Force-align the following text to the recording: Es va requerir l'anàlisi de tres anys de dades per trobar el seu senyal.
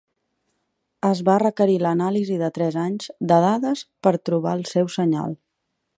Es 1.09 1.19
va 1.27 1.35
requerir 1.43 1.75
l'anàlisi 1.83 2.39
de 2.43 2.49
tres 2.57 2.77
anys 2.87 3.13
de 3.33 3.37
dades 3.47 3.85
per 4.09 4.15
trobar 4.31 4.55
el 4.61 4.69
seu 4.75 4.95
senyal. 4.99 5.39